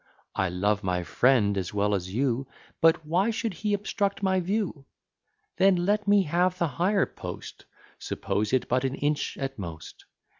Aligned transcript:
I 0.33 0.49
love 0.49 0.83
my 0.83 1.03
friend 1.03 1.55
as 1.59 1.75
well 1.75 1.93
as 1.93 2.11
you: 2.11 2.47
But 2.81 3.05
why 3.05 3.29
should 3.29 3.53
he 3.53 3.75
obstruct 3.75 4.23
my 4.23 4.39
view? 4.39 4.85
Then 5.57 5.85
let 5.85 6.07
me 6.07 6.23
have 6.23 6.57
the 6.57 6.69
higher 6.69 7.05
post: 7.05 7.65
Suppose 7.99 8.51
it 8.51 8.67
but 8.67 8.83
an 8.83 8.95
inch 8.95 9.37
at 9.37 9.59
most. 9.59 10.05